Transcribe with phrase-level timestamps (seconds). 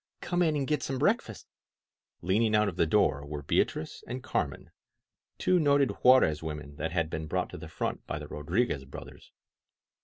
[0.19, 1.45] Come in and get some breakfast.''
[2.23, 4.71] Leaning out of the door were Beatrice and Carmen,
[5.37, 8.17] two noted Juarez women that had been 186 INSURGENT MEXICO brought to the front by
[8.17, 9.31] the Rodriguez brothers.